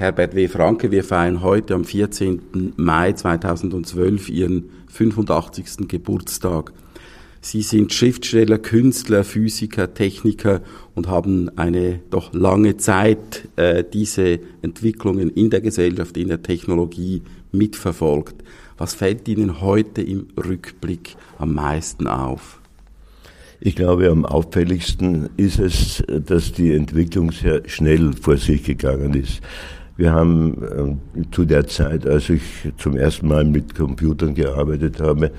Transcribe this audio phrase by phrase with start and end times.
[0.00, 0.48] Herbert W.
[0.48, 2.72] Franke, wir feiern heute am 14.
[2.76, 5.88] Mai 2012 Ihren 85.
[5.88, 6.72] Geburtstag.
[7.42, 10.62] Sie sind Schriftsteller, Künstler, Physiker, Techniker
[10.94, 17.20] und haben eine doch lange Zeit äh, diese Entwicklungen in der Gesellschaft, in der Technologie
[17.52, 18.42] mitverfolgt.
[18.78, 22.62] Was fällt Ihnen heute im Rückblick am meisten auf?
[23.60, 29.42] Ich glaube, am auffälligsten ist es, dass die Entwicklung sehr schnell vor sich gegangen ist.
[30.00, 32.40] Wir haben äh, zu der Zeit, als ich
[32.78, 35.30] zum ersten Mal mit Computern gearbeitet habe,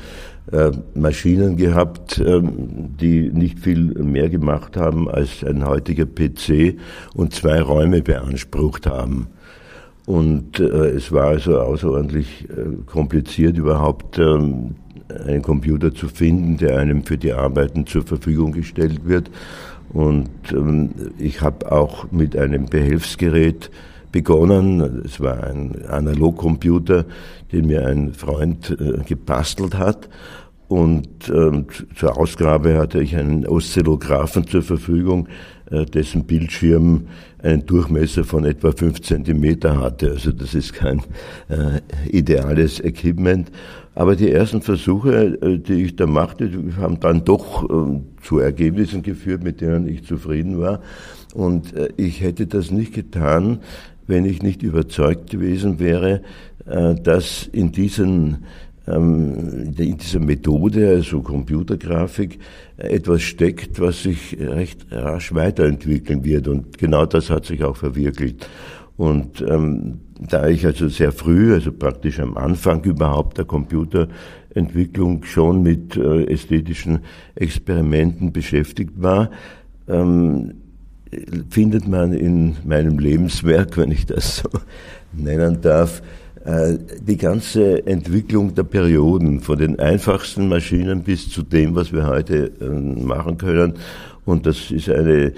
[0.51, 6.77] äh, Maschinen gehabt, äh, die nicht viel mehr gemacht haben als ein heutiger PC
[7.15, 9.29] und zwei Räume beansprucht haben.
[10.05, 14.75] Und äh, es war also außerordentlich äh, kompliziert überhaupt ähm,
[15.25, 19.31] einen Computer zu finden, der einem für die Arbeiten zur Verfügung gestellt wird.
[19.91, 23.71] Und ähm, ich habe auch mit einem Behelfsgerät
[24.11, 25.03] begonnen.
[25.05, 27.05] Es war ein Analogcomputer,
[27.51, 30.09] den mir ein Freund äh, gebastelt hat.
[30.67, 31.65] Und ähm,
[31.97, 35.27] zur Ausgabe hatte ich einen Oszillographen zur Verfügung,
[35.69, 37.07] äh, dessen Bildschirm
[37.43, 40.11] einen Durchmesser von etwa fünf Zentimeter hatte.
[40.11, 40.99] Also das ist kein
[41.49, 43.51] äh, ideales Equipment.
[43.93, 49.03] Aber die ersten Versuche, äh, die ich da machte, haben dann doch äh, zu Ergebnissen
[49.03, 50.81] geführt, mit denen ich zufrieden war.
[51.33, 53.59] Und äh, ich hätte das nicht getan,
[54.11, 56.21] wenn ich nicht überzeugt gewesen wäre,
[56.67, 58.45] äh, dass in diesen
[58.87, 62.39] ähm, in dieser Methode, also Computergrafik,
[62.77, 66.47] etwas steckt, was sich recht rasch weiterentwickeln wird.
[66.47, 68.47] Und genau das hat sich auch verwirklicht.
[68.97, 75.63] Und ähm, da ich also sehr früh, also praktisch am Anfang überhaupt der Computerentwicklung schon
[75.63, 76.99] mit äh, ästhetischen
[77.35, 79.31] Experimenten beschäftigt war,
[79.87, 80.60] ähm,
[81.49, 84.49] findet man in meinem Lebenswerk, wenn ich das so
[85.13, 86.01] nennen darf,
[86.45, 92.07] äh, die ganze Entwicklung der Perioden, von den einfachsten Maschinen bis zu dem, was wir
[92.07, 93.73] heute äh, machen können.
[94.25, 95.33] Und das ist eine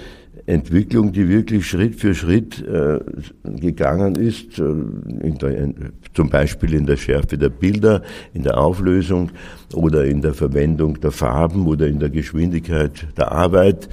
[0.46, 3.00] Entwicklung, die wirklich Schritt für Schritt äh,
[3.44, 5.68] gegangen ist, der,
[6.12, 8.02] zum Beispiel in der Schärfe der Bilder,
[8.34, 9.30] in der Auflösung
[9.72, 13.88] oder in der Verwendung der Farben oder in der Geschwindigkeit der Arbeit.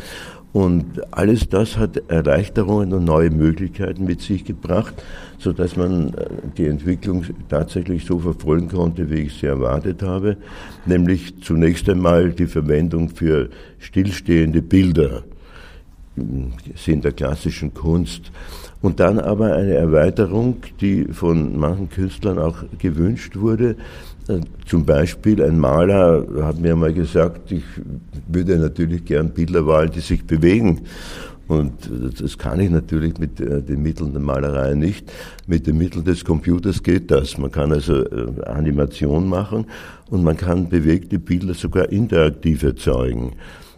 [0.54, 4.94] Und alles das hat Erleichterungen und neue Möglichkeiten mit sich gebracht,
[5.38, 10.38] so dass man äh, die Entwicklung tatsächlich so verfolgen konnte, wie ich sie erwartet habe,
[10.86, 15.24] nämlich zunächst einmal die Verwendung für stillstehende Bilder
[16.76, 18.32] sind der klassischen Kunst.
[18.82, 23.76] Und dann aber eine Erweiterung, die von manchen Künstlern auch gewünscht wurde,
[24.66, 27.64] zum Beispiel ein Maler hat mir mal gesagt, ich
[28.28, 30.82] würde natürlich gern Bilder malen, die sich bewegen.
[31.48, 31.74] Und
[32.22, 35.12] das kann ich natürlich mit äh, den Mitteln der Malerei nicht.
[35.48, 37.38] Mit den Mitteln des Computers geht das.
[37.38, 39.66] Man kann also äh, Animation machen
[40.10, 43.34] und man kann bewegte Bilder sogar interaktiv erzeugen.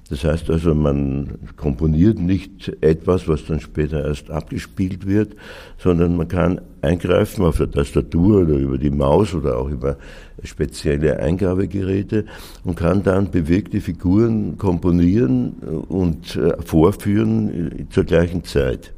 [0.10, 5.36] Das heißt also, man komponiert nicht etwas, was dann später erst abgespielt wird,
[5.78, 9.98] sondern man kann eingreifen auf der Tastatur oder über die Maus oder auch über
[10.44, 12.26] spezielle Eingabegeräte
[12.66, 15.54] und kann dann bewegte Figuren komponieren
[15.88, 18.94] und äh, vorführen zur gleichen Zeit.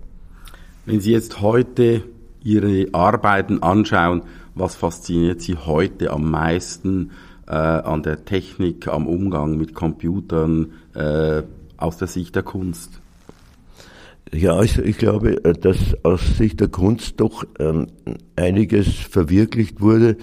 [0.88, 2.02] Wenn Sie jetzt heute
[2.44, 4.24] Ihre Arbeiten anschauen,
[4.56, 7.12] was fasziniert Sie heute am meisten
[7.48, 11.44] äh, an der Technik, am Umgang mit Computern äh,
[11.78, 13.02] aus der Sicht der Kunst?
[14.34, 17.88] Ja, also ich glaube, äh, dass aus Sicht der Kunst doch ähm,
[18.36, 20.18] einiges verwirklicht wurde,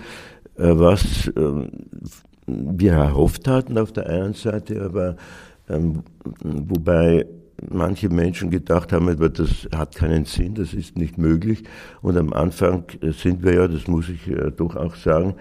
[0.56, 1.68] äh, was ähm,
[2.46, 5.16] wir erhofft hatten auf der einen Seite, aber
[5.68, 6.02] ähm,
[6.42, 7.26] wobei
[7.70, 11.62] manche Menschen gedacht haben, das hat keinen Sinn, das ist nicht möglich.
[12.00, 15.34] Und am Anfang sind wir ja, das muss ich äh, doch auch sagen,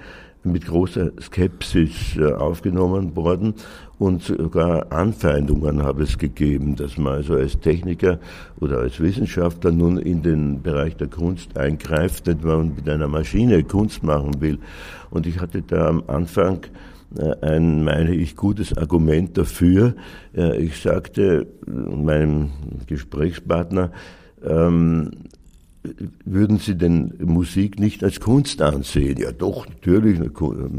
[0.44, 3.54] mit großer Skepsis äh, aufgenommen worden
[4.00, 8.20] und sogar Anfeindungen habe es gegeben, dass man also als Techniker
[8.60, 13.64] oder als Wissenschaftler nun in den Bereich der Kunst eingreift, wenn man mit einer Maschine
[13.64, 14.58] Kunst machen will.
[15.12, 16.62] Und ich hatte da am Anfang
[17.16, 19.96] äh, ein, meine ich, gutes Argument dafür.
[20.36, 22.50] Äh, ich sagte meinem
[22.88, 23.92] Gesprächspartner,
[24.44, 25.12] ähm,
[26.26, 29.18] würden Sie denn Musik nicht als Kunst ansehen?
[29.18, 30.20] Ja, doch, natürlich,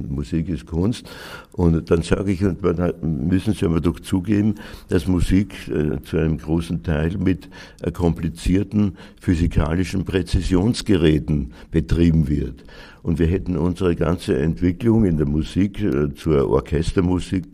[0.09, 1.11] Musik ist Kunst.
[1.53, 2.63] Und dann sage ich, und
[3.03, 4.55] müssen Sie aber doch zugeben,
[4.89, 7.49] dass Musik äh, zu einem großen Teil mit
[7.83, 12.65] äh, komplizierten physikalischen Präzisionsgeräten betrieben wird.
[13.03, 17.47] Und wir hätten unsere ganze Entwicklung in der Musik äh, zur Orchestermusik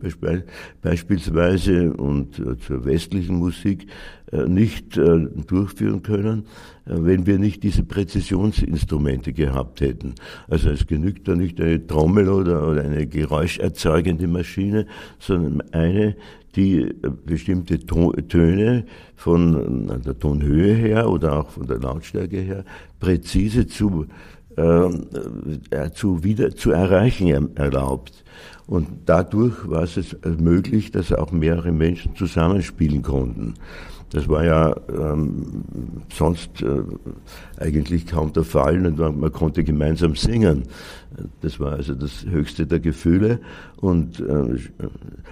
[0.81, 3.87] beispielsweise und äh, zur westlichen Musik
[4.31, 4.95] äh, nicht
[5.47, 6.45] durchführen können,
[6.85, 10.13] wenn wir nicht diese Präzisionsinstrumente gehabt hätten.
[10.47, 14.85] Also es genügt da nicht eine Trommel oder, eine geräuscherzeugende Maschine,
[15.19, 16.15] sondern eine,
[16.55, 16.93] die
[17.25, 18.85] bestimmte Töne
[19.15, 22.65] von der Tonhöhe her oder auch von der Lautstärke her
[22.99, 24.07] präzise zu
[24.59, 28.23] äh, zu, wieder, zu erreichen erlaubt.
[28.67, 33.55] Und dadurch war es möglich, dass auch mehrere Menschen zusammenspielen konnten.
[34.11, 35.63] Das war ja ähm,
[36.11, 36.81] sonst äh,
[37.57, 40.63] eigentlich kaum der Fall und man, konnte gemeinsam singen.
[41.41, 43.39] Das war also das höchste der Gefühle.
[43.77, 44.57] Und äh,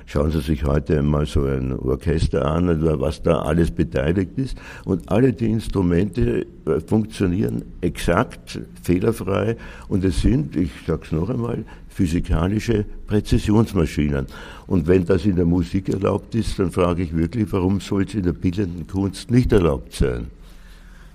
[0.05, 4.57] schauen Sie sich heute einmal so ein Orchester an, was da alles beteiligt ist.
[4.85, 9.57] Und alle die Instrumente äh, funktionieren exakt, fehlerfrei.
[9.87, 11.65] Und es sind, ich sage es noch einmal,
[11.97, 14.27] physikalische Präzisionsmaschinen.
[14.67, 18.13] Und wenn das in der Musik erlaubt ist, dann frage ich wirklich, warum soll es
[18.13, 20.27] in der bildenden Kunst nicht erlaubt sein?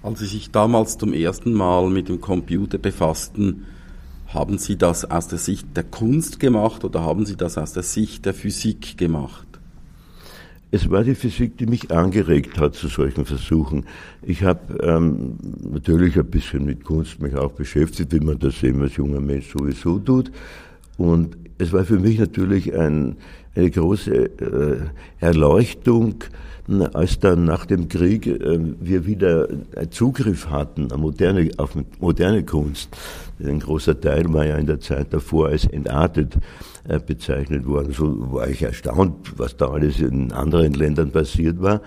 [0.02, 3.64] Als Sie sich damals zum ersten Mal mit dem Computer befassten,
[4.26, 7.84] haben Sie das aus der Sicht der Kunst gemacht oder haben Sie das aus der
[7.84, 9.46] Sicht der Physik gemacht?
[10.74, 13.84] Es war die Physik, die mich angeregt hat zu solchen Versuchen.
[14.22, 15.36] Ich habe ähm,
[15.70, 19.52] natürlich ein bisschen mit Kunst mich auch beschäftigt, wie man das eben als junger Mensch
[19.52, 20.32] sowieso tut.
[20.96, 23.16] Und es war für mich natürlich ein,
[23.54, 24.76] eine große äh,
[25.20, 26.16] Erleuchtung,
[26.92, 29.48] als dann nach dem Krieg äh, wir wieder
[29.90, 32.96] Zugriff hatten auf moderne, auf moderne Kunst.
[33.42, 36.34] Ein großer Teil war ja in der Zeit davor als entartet
[36.88, 37.92] äh, bezeichnet worden.
[37.92, 41.80] So war ich erstaunt, was da alles in anderen Ländern passiert war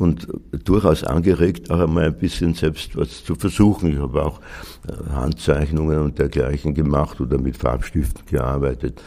[0.00, 0.26] und
[0.64, 3.92] durchaus angeregt, auch einmal ein bisschen selbst was zu versuchen.
[3.92, 4.40] Ich habe auch
[4.88, 9.02] äh, Handzeichnungen und dergleichen gemacht oder mit Farbstiften gearbeitet.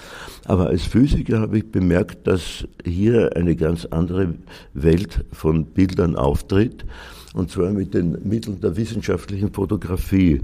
[0.45, 4.35] Aber als Physiker habe ich bemerkt, dass hier eine ganz andere
[4.75, 6.85] Welt von Bildern auftritt,
[7.33, 10.41] und zwar mit den Mitteln der wissenschaftlichen Fotografie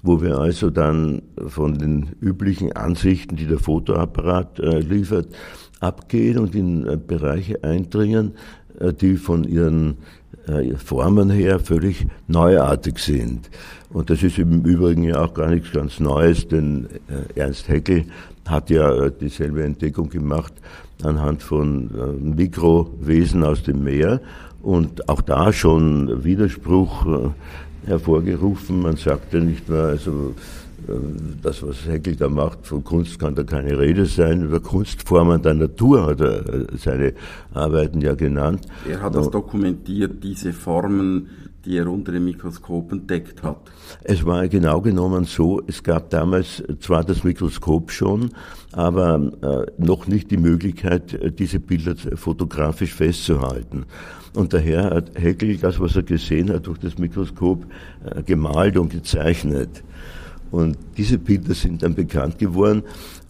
[0.00, 5.26] wo wir also dann von den üblichen Ansichten, die der Fotoapparat äh, liefert,
[5.80, 8.34] abgehen und in äh, Bereiche eindringen,
[9.00, 9.98] die von ihren
[10.46, 13.50] äh, Formen her völlig neuartig sind.
[13.90, 18.04] Und das ist im Übrigen ja auch gar nichts ganz Neues, denn äh, Ernst Haeckel
[18.46, 20.52] hat ja dieselbe Entdeckung gemacht
[21.02, 21.90] anhand von
[22.34, 24.20] Mikrowesen aus dem Meer
[24.62, 27.32] und auch da schon Widerspruch
[27.88, 28.80] hervorgerufen.
[28.80, 30.40] Man sagte nicht mehr, also äh,
[31.42, 34.42] das, was Hegel da macht, von Kunst kann da keine Rede sein.
[34.42, 37.14] Über Kunstformen der Natur hat er äh, seine
[37.52, 38.66] Arbeiten ja genannt.
[38.88, 41.28] Er hat das dokumentiert, diese Formen,
[41.64, 43.58] die er unter dem Mikroskop entdeckt hat.
[44.04, 48.30] Es war genau genommen so, es gab damals zwar das Mikroskop schon,
[48.72, 53.84] aber äh, noch nicht die Möglichkeit, äh, diese Bilder fotografisch festzuhalten.
[54.34, 57.66] Und daher hat Heckel das, was er gesehen hat, durch das Mikroskop
[58.04, 59.82] äh, gemalt und gezeichnet.
[60.50, 62.82] Und diese Bilder sind dann bekannt geworden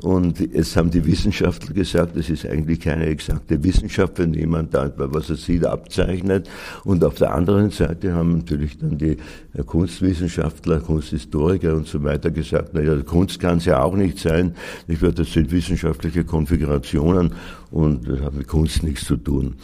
[0.02, 4.92] und es haben die Wissenschaftler gesagt, das ist eigentlich keine exakte Wissenschaft, wenn jemand da,
[4.96, 6.48] was er sieht, abzeichnet.
[6.84, 9.16] Und auf der anderen Seite haben natürlich dann die
[9.54, 14.54] äh, Kunstwissenschaftler, Kunsthistoriker und so weiter gesagt, naja, Kunst kann es ja auch nicht sein.
[14.86, 17.32] Ich würde, das sind wissenschaftliche Konfigurationen
[17.72, 19.56] und das hat mit Kunst nichts zu tun.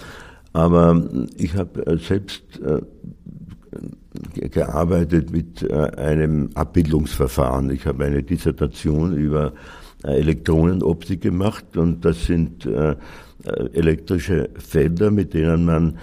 [0.52, 1.00] Aber
[1.36, 2.80] ich habe äh, selbst äh,
[4.34, 7.70] gearbeitet mit äh, einem Abbildungsverfahren.
[7.70, 9.52] Ich habe eine Dissertation über
[10.04, 12.94] äh, Elektronenoptik gemacht und das sind äh,
[13.72, 15.98] elektrische Felder, mit denen man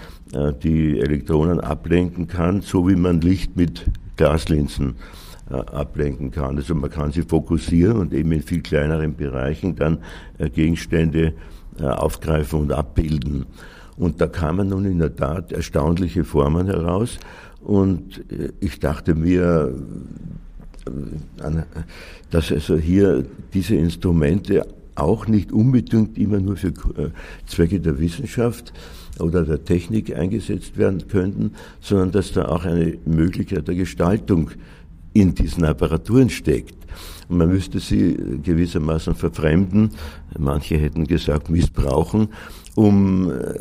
[0.62, 3.84] die Elektronen ablenken kann, so wie man Licht mit
[4.16, 4.94] Glaslinsen
[5.50, 6.56] ablenken kann.
[6.56, 9.98] Also man kann sie fokussieren und eben in viel kleineren Bereichen dann
[10.54, 11.34] Gegenstände
[11.80, 13.44] aufgreifen und abbilden.
[13.96, 17.18] Und da kamen nun in der Tat erstaunliche Formen heraus.
[17.62, 19.74] Und äh, ich dachte mir,
[20.86, 21.50] äh,
[22.30, 27.10] dass also hier diese Instrumente auch nicht unbedingt immer nur für äh,
[27.46, 28.72] Zwecke der Wissenschaft
[29.18, 34.50] oder der Technik eingesetzt werden könnten, sondern dass da auch eine Möglichkeit der Gestaltung
[35.12, 36.74] in diesen Apparaturen steckt.
[37.28, 39.90] Und man müsste sie gewissermaßen verfremden,
[40.38, 42.28] manche hätten gesagt missbrauchen,
[42.74, 43.54] um äh,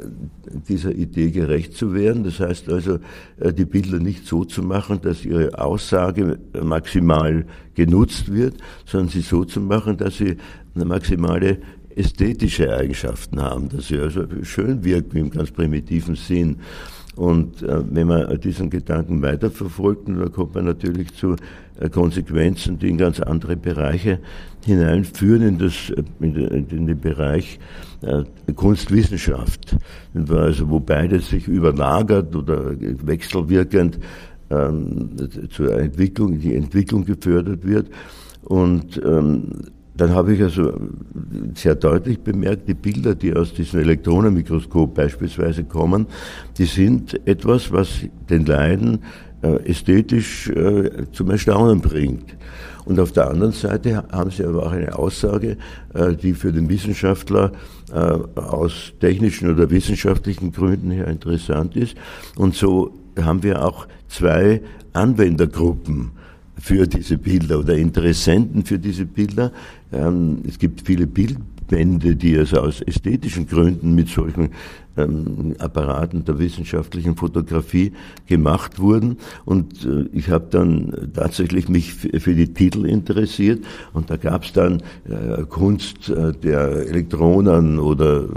[0.68, 2.24] dieser Idee gerecht zu werden.
[2.24, 3.00] Das heißt also,
[3.40, 9.22] äh, die Bilder nicht so zu machen, dass ihre Aussage maximal genutzt wird, sondern sie
[9.22, 10.38] so zu machen, dass sie
[10.76, 11.58] eine maximale
[11.96, 16.58] ästhetische Eigenschaften haben, dass sie also schön wirken im ganz primitiven Sinn.
[17.16, 21.36] Und äh, wenn man diesen Gedanken weiterverfolgt, dann kommt man natürlich zu
[21.90, 24.20] Konsequenzen, die in ganz andere Bereiche
[24.66, 27.60] hineinführen, in, das, in, den Bereich
[28.56, 29.76] Kunstwissenschaft.
[30.14, 34.00] Also wo beides sich überlagert oder wechselwirkend
[34.50, 35.10] ähm,
[35.50, 37.90] zur Entwicklung, die Entwicklung gefördert wird.
[38.44, 39.62] Und ähm,
[39.96, 40.74] dann habe ich also
[41.54, 46.08] sehr deutlich bemerkt, die Bilder, die aus diesem Elektronenmikroskop beispielsweise kommen,
[46.58, 49.00] die sind etwas, was den äh,
[49.42, 52.36] ästhetisch äh, zum Erstaunen bringt.
[52.86, 55.58] Und auf der anderen Seite haben sie aber auch eine Aussage,
[55.94, 57.52] äh, die für den Wissenschaftler
[57.94, 57.96] äh,
[58.40, 61.96] aus technischen oder wissenschaftlichen Gründen her interessant ist.
[62.36, 64.62] Und so haben wir auch zwei
[64.94, 66.12] Anwendergruppen
[66.58, 69.52] für diese Bilder oder Interessenten für diese Bilder.
[69.92, 74.50] Ähm, es gibt viele Bildbände, die also aus ästhetischen Gründen mit solchen
[74.98, 77.94] ähm, Apparaten der wissenschaftlichen Fotografie
[78.28, 79.18] gemacht wurden.
[79.46, 84.54] Und äh, ich habe dann tatsächlich mich für die Titel interessiert und da gab es
[84.54, 88.28] dann äh, Kunst äh, der Elektronen oder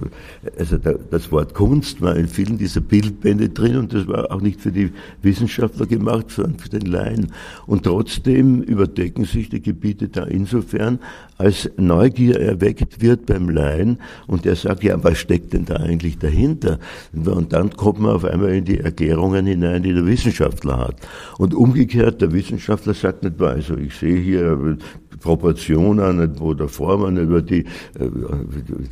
[0.58, 4.40] also da, das Wort Kunst war in vielen dieser Bildbände drin und das war auch
[4.40, 4.92] nicht für die
[5.22, 7.32] Wissenschaftler gemacht, sondern für den Laien.
[7.66, 10.98] Und trotzdem überdecken sich die Gebiete da insofern,
[11.36, 16.18] als Neugier erweckt wird beim Laien und der sagt, ja, was steckt denn da eigentlich
[16.18, 16.43] dahinter?
[16.44, 16.78] Dahinter.
[17.12, 20.96] Und dann kommt man auf einmal in die Erklärungen hinein, die der Wissenschaftler hat.
[21.38, 24.76] Und umgekehrt, der Wissenschaftler sagt nicht, also ich sehe hier
[25.20, 28.08] Proportionen oder Formen, über die, äh,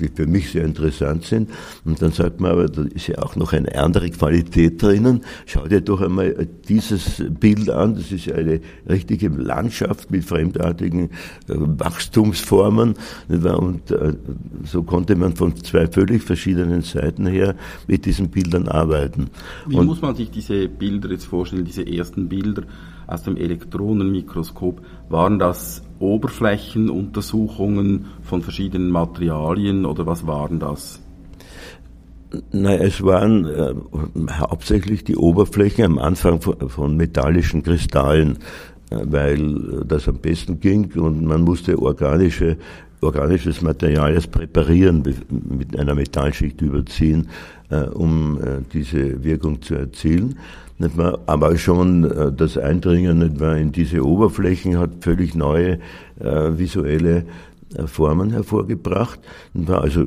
[0.00, 1.50] die für mich sehr interessant sind.
[1.85, 5.23] Und dann sagt man, aber da ist ja auch noch eine andere Qualität drinnen.
[5.47, 7.95] Schau dir doch einmal dieses Bild an.
[7.95, 11.09] Das ist eine richtige Landschaft mit fremdartigen äh,
[11.49, 12.95] Wachstumsformen.
[13.29, 14.14] Und äh,
[14.64, 17.55] so konnte man von zwei völlig verschiedenen Seiten her
[17.87, 19.31] mit diesen Bildern arbeiten.
[19.67, 22.62] Wie Und muss man sich diese Bilder jetzt vorstellen, diese ersten Bilder
[23.07, 24.83] aus dem Elektronenmikroskop?
[25.09, 31.01] Waren das Oberflächenuntersuchungen von verschiedenen Materialien oder was waren das?
[32.51, 33.75] Nein, es waren äh,
[34.31, 38.39] hauptsächlich die Oberflächen am Anfang von, von metallischen Kristallen,
[38.91, 42.57] äh, weil das am besten ging und man musste organische,
[43.03, 47.29] organisches Material erst präparieren, mit einer Metallschicht überziehen,
[47.69, 50.39] äh, um äh, diese Wirkung zu erzielen.
[51.26, 55.79] Aber schon äh, das Eindringen in diese Oberflächen hat völlig neue
[56.19, 57.25] visuelle
[57.87, 59.19] Formen hervorgebracht.
[59.67, 60.05] Also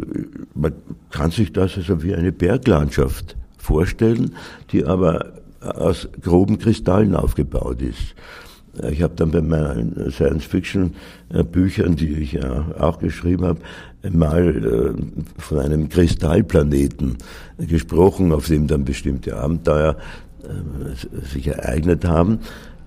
[0.53, 0.72] man
[1.10, 4.36] kann sich das also wie eine Berglandschaft vorstellen,
[4.72, 8.15] die aber aus groben Kristallen aufgebaut ist.
[8.91, 13.60] Ich habe dann bei meinen Science-Fiction-Büchern, die ich ja auch geschrieben habe,
[14.12, 14.95] mal
[15.38, 17.17] von einem Kristallplaneten
[17.57, 20.25] gesprochen, auf dem dann bestimmte Abenteuer äh,
[21.24, 22.40] sich ereignet haben.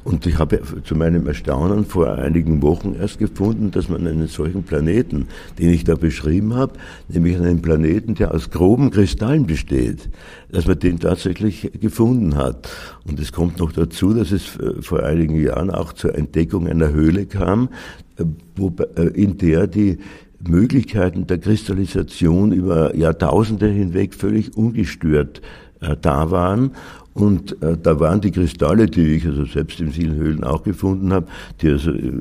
[0.04, 4.62] Und ich habe zu meinem Erstaunen vor einigen Wochen erst gefunden, dass man einen solchen
[4.62, 5.26] Planeten,
[5.58, 6.72] den ich da beschrieben habe,
[7.08, 10.08] nämlich einen Planeten, der aus groben Kristallen besteht,
[10.50, 12.70] dass man den tatsächlich gefunden hat.
[13.06, 16.90] Und es kommt noch dazu, dass es äh, vor einigen Jahren auch zur Entdeckung einer
[16.90, 17.68] Höhle kam,
[18.16, 19.98] äh, in der die
[20.40, 25.42] Möglichkeiten der Kristallisation über Jahrtausende hinweg völlig ungestört
[25.80, 26.72] da waren
[27.18, 31.12] und äh, da waren die Kristalle, die ich also selbst in vielen Höhlen auch gefunden
[31.12, 31.26] habe,
[31.60, 32.12] die also äh,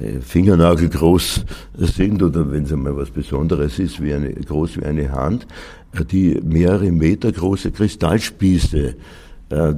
[0.00, 1.44] äh fingernagelgroß
[1.78, 5.46] sind oder wenn es einmal was Besonderes ist, wie eine, groß wie eine Hand,
[5.94, 8.94] äh, die mehrere Meter große Kristallspieße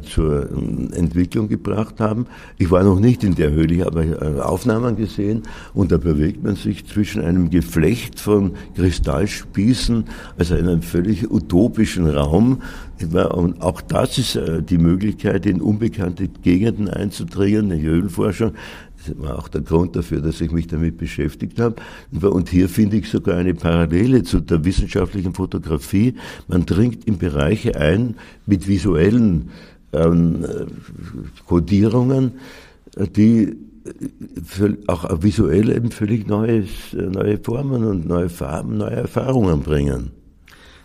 [0.02, 2.26] zur äh, Entwicklung gebracht haben.
[2.58, 5.42] Ich war noch nicht in der Höhle, ich habe äh, Aufnahmen gesehen
[5.74, 10.04] und da bewegt man sich zwischen einem Geflecht von Kristallspießen,
[10.38, 12.62] also in einem völlig utopischen Raum.
[13.00, 18.52] Und auch das ist die Möglichkeit, in unbekannte Gegenden einzudringen, die Höhlenforschung.
[19.06, 21.76] Das war auch der Grund dafür, dass ich mich damit beschäftigt habe.
[22.30, 26.14] Und hier finde ich sogar eine Parallele zu der wissenschaftlichen Fotografie.
[26.48, 28.16] Man dringt in Bereiche ein
[28.46, 29.50] mit visuellen
[29.92, 30.44] ähm,
[31.46, 32.32] Kodierungen,
[33.16, 33.56] die
[34.86, 40.10] auch visuell eben völlig neues, neue Formen und neue Farben, neue Erfahrungen bringen.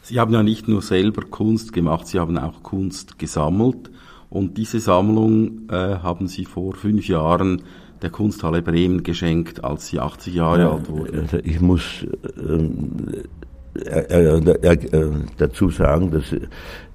[0.02, 3.90] Sie haben ja nicht nur selber Kunst gemacht, Sie haben auch Kunst gesammelt.
[4.30, 7.64] Und diese Sammlung äh, haben Sie vor fünf Jahren
[8.02, 11.22] der Kunsthalle Bremen geschenkt, als sie 80 Jahre ja, alt wurde.
[11.22, 12.06] Also ich muss
[12.38, 16.36] äh, äh, äh, dazu sagen, dass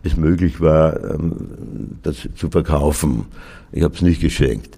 [0.03, 3.27] es möglich war, ähm, das zu verkaufen.
[3.73, 4.77] Ich habe es nicht geschenkt.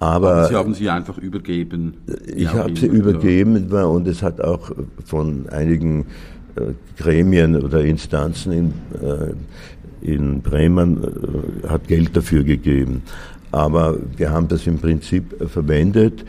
[0.00, 1.94] Aber, Aber, Sie haben sie einfach übergeben.
[2.26, 3.84] Ich habe sie übergeben ja.
[3.84, 4.70] und es hat auch
[5.04, 6.06] von einigen
[6.54, 8.72] äh, Gremien oder Instanzen in,
[9.02, 9.32] äh,
[10.00, 13.02] in Bremen äh, hat Geld dafür gegeben.
[13.50, 16.24] Aber wir haben das im Prinzip verwendet,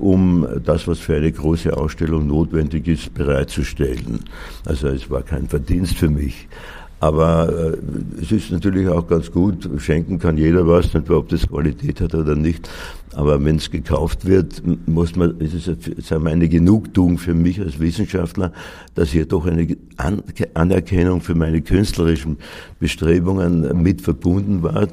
[0.00, 4.20] um das, was für eine große Ausstellung notwendig ist, bereitzustellen.
[4.64, 6.48] Also es war kein Verdienst für mich.
[7.02, 11.48] Aber äh, es ist natürlich auch ganz gut, schenken kann jeder was, nicht ob das
[11.48, 12.70] Qualität hat oder nicht.
[13.16, 17.60] Aber wenn es gekauft wird, muss man, ist es sagen wir, eine Genugtuung für mich
[17.60, 18.52] als Wissenschaftler,
[18.94, 20.22] dass hier doch eine An
[20.54, 22.36] Anerkennung für meine künstlerischen
[22.78, 24.84] Bestrebungen mit verbunden war,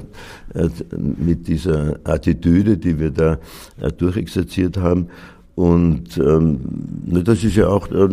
[0.54, 0.68] äh,
[1.16, 3.38] mit dieser Attitüde, die wir da
[3.80, 5.06] äh, durchexerziert haben.
[5.54, 6.60] Und ähm,
[7.24, 8.08] das ist ja auch äh,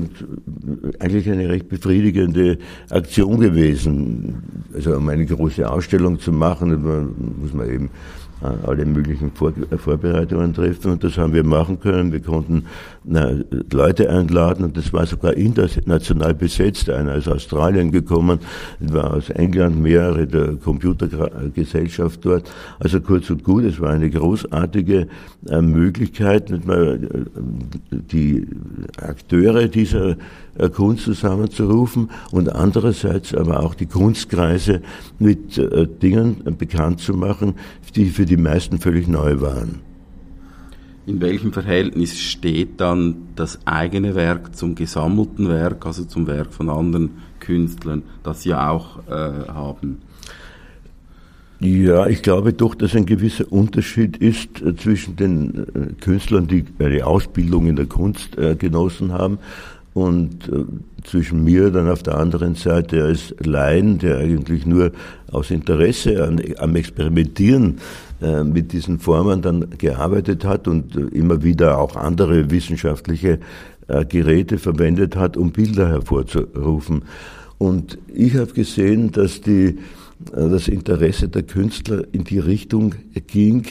[1.00, 2.58] eigentlich eine recht befriedigende
[2.90, 4.64] Aktion gewesen.
[4.74, 6.70] Also um eine große Ausstellung zu machen,
[7.42, 7.90] muss man eben
[8.42, 12.12] alle möglichen Vor Vorbereitungen treffen und das haben wir machen können.
[12.12, 12.66] Wir konnten
[13.04, 13.32] na,
[13.72, 16.90] Leute einladen und das war sogar international besetzt.
[16.90, 18.40] Einer aus Australien gekommen,
[18.80, 22.52] war aus England, mehrere der Computergesellschaft dort.
[22.80, 25.08] Also kurz und gut, es war eine großartige
[25.50, 27.00] äh, Möglichkeit, äh,
[27.92, 28.46] die
[29.02, 30.18] Akteure dieser
[30.58, 34.82] äh, Kunst zusammenzurufen und andererseits aber auch die Kunstkreise
[35.20, 37.56] mit äh, Dingen bekannt zu machen,
[37.96, 39.80] die für die meisten völlig neu waren.
[41.06, 46.70] In welchem Verhältnis steht dann das eigene Werk zum gesammelten Werk, also zum Werk von
[46.70, 50.00] anderen Künstlern, das Sie auch äh, haben?
[51.60, 56.66] Ja, ich glaube doch, dass ein gewisser Unterschied ist äh, zwischen den äh, Künstlern, die
[56.78, 59.40] eine Ausbildung in der Kunst äh, genossen haben
[59.94, 60.66] und äh,
[61.04, 64.92] zwischen mir dann auf der anderen Seite als Laien, der eigentlich nur
[65.32, 67.78] aus Interesse an, am Experimentieren
[68.20, 73.40] äh, mit diesen Formen dann gearbeitet hat und äh, immer wieder auch andere wissenschaftliche
[73.88, 77.04] äh, Geräte verwendet hat, um Bilder hervorzurufen.
[77.60, 79.78] Und ich habe gesehen, dass die
[80.32, 82.96] das Interesse der Künstler in die Richtung
[83.28, 83.68] ging,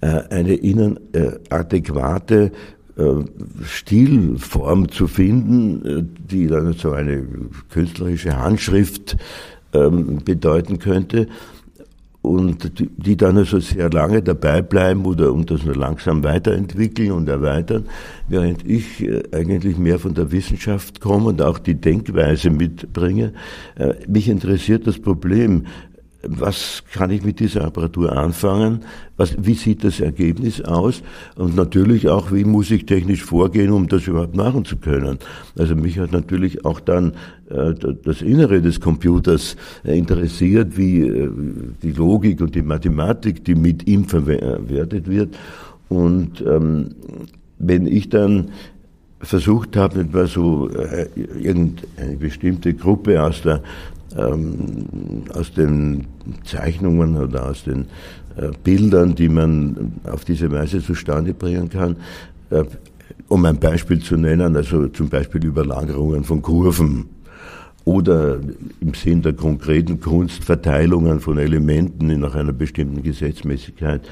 [0.00, 0.98] eine ihnen
[1.50, 2.52] adäquate
[3.62, 7.26] Stilform zu finden, die dann so eine
[7.68, 9.18] künstlerische Handschrift
[9.74, 11.28] ähm, bedeuten könnte
[12.22, 17.28] und die dann also sehr lange dabei bleiben oder und das nur langsam weiterentwickeln und
[17.28, 17.86] erweitern,
[18.28, 23.32] während ich äh, eigentlich mehr von der Wissenschaft komme und auch die Denkweise mitbringe.
[24.06, 25.64] Mich interessiert das Problem,
[26.22, 28.80] was kann ich mit dieser Apparatur anfangen,
[29.16, 31.02] was, wie sieht das Ergebnis aus
[31.36, 35.18] und natürlich auch, wie muss ich technisch vorgehen, um das überhaupt machen zu können.
[35.58, 37.12] Also mich hat natürlich auch dann
[37.48, 41.30] äh, das Innere des Computers äh, interessiert, wie äh,
[41.82, 45.36] die Logik und die Mathematik, die mit ihm verwertet wird.
[45.88, 46.94] Und ähm,
[47.58, 48.50] wenn ich dann
[49.22, 53.62] versucht habe, etwa so äh, irgendeine bestimmte Gruppe aus der
[54.16, 56.06] ähm, aus den
[56.44, 57.86] Zeichnungen oder aus den
[58.36, 61.96] äh, Bildern, die man auf diese Weise zustande bringen kann.
[62.50, 62.64] Äh,
[63.28, 67.06] um ein Beispiel zu nennen, also zum Beispiel Überlagerungen von Kurven
[67.84, 68.38] oder
[68.80, 74.02] im Sinn der konkreten Kunst Verteilungen von Elementen nach einer bestimmten Gesetzmäßigkeit.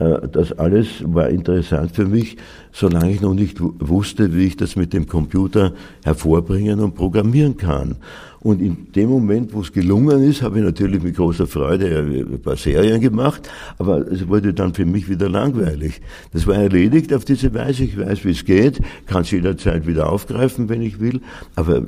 [0.00, 2.36] Äh, das alles war interessant für mich,
[2.72, 5.72] solange ich noch nicht wusste, wie ich das mit dem Computer
[6.04, 7.96] hervorbringen und programmieren kann.
[8.42, 12.40] Und in dem Moment, wo es gelungen ist, habe ich natürlich mit großer Freude ein
[12.40, 16.00] paar Serien gemacht, aber es wurde dann für mich wieder langweilig.
[16.32, 20.10] Das war erledigt auf diese Weise, ich weiß, wie es geht, kann es jederzeit wieder
[20.10, 21.20] aufgreifen, wenn ich will,
[21.54, 21.82] aber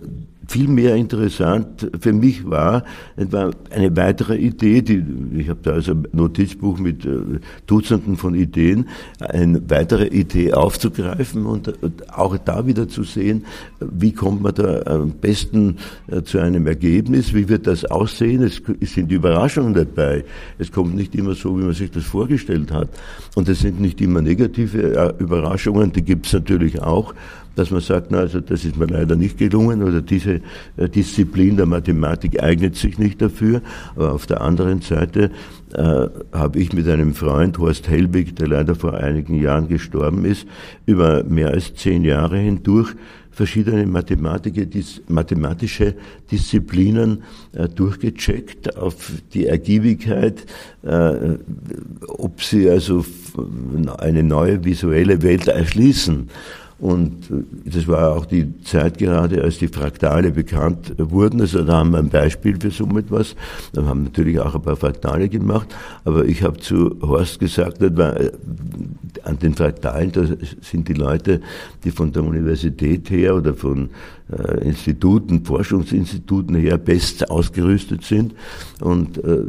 [0.52, 2.84] viel mehr interessant für mich war,
[3.16, 5.02] etwa eine weitere Idee, die,
[5.38, 8.86] ich habe da also ein Notizbuch mit äh, Dutzenden von Ideen,
[9.18, 11.72] eine weitere Idee aufzugreifen und,
[12.12, 13.46] auch da wieder zu sehen,
[13.80, 18.60] wie kommt man da am besten äh, zu einem Ergebnis, wie wird das aussehen, es,
[18.80, 20.22] es sind Überraschungen dabei,
[20.58, 22.90] es kommt nicht immer so, wie man sich das vorgestellt hat.
[23.34, 27.14] Und es sind nicht immer negative äh, Überraschungen, die gibt es natürlich auch,
[27.54, 30.40] dass man sagt, na, also das ist mir leider nicht gelungen oder diese
[30.76, 33.62] äh, Disziplin der Mathematik eignet sich nicht dafür.
[33.96, 35.30] Aber auf der anderen Seite
[35.74, 40.46] äh, habe ich mit einem Freund, Horst Helbig, der leider vor einigen Jahren gestorben ist,
[40.86, 42.94] über mehr als zehn Jahre hindurch
[43.32, 45.94] verschiedene mathematische
[46.30, 50.44] Disziplinen äh, durchgecheckt auf die Ergiebigkeit,
[50.82, 51.38] äh,
[52.06, 53.04] ob sie also
[53.98, 56.28] eine neue visuelle Welt erschließen.
[56.82, 61.40] Und äh, das war auch die Zeit gerade, als die Fraktale bekannt wurden.
[61.40, 63.36] Also da haben wir ein Beispiel für so etwas.
[63.72, 65.72] Da haben natürlich auch ein paar Fraktale gemacht.
[66.04, 68.32] Aber ich habe zu Horst gesagt, äh,
[69.22, 70.24] an den Fraktalen, da
[70.60, 71.40] sind die Leute,
[71.84, 73.90] die von der Universität her oder von
[74.30, 78.34] äh, Instituten, Forschungsinstituten her best ausgerüstet sind.
[78.80, 79.44] Und äh,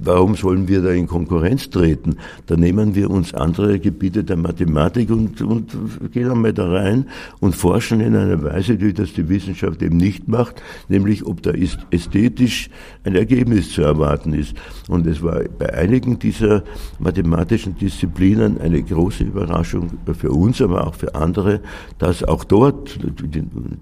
[0.00, 2.16] warum sollen wir da in Konkurrenz treten?
[2.46, 5.76] Da nehmen wir uns andere Gebiete der Mathematik und, und
[6.12, 7.06] gehen einmal da rein
[7.40, 11.50] und forschen in einer Weise, wie das die Wissenschaft eben nicht macht, nämlich ob da
[11.50, 12.70] ist ästhetisch
[13.04, 14.54] ein Ergebnis zu erwarten ist.
[14.88, 16.62] Und es war bei einigen dieser
[16.98, 21.60] mathematischen Disziplinen eine große Überraschung für uns, aber auch für andere,
[21.98, 22.98] dass auch dort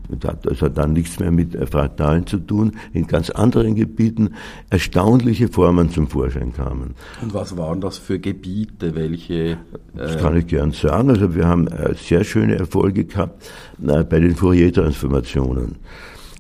[0.09, 4.35] das hat dann nichts mehr mit Fraktalen zu tun, in ganz anderen Gebieten
[4.71, 6.95] erstaunliche Formen zum Vorschein kamen.
[7.23, 9.35] Und was waren das für Gebiete, welche?
[9.35, 9.57] Äh
[9.95, 11.11] das kann ich gern sagen.
[11.11, 13.51] Also wir haben äh, sehr schöne Erfolge gehabt
[13.87, 15.77] äh, bei den Fourier-Transformationen.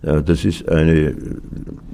[0.06, 1.16] Das ist eine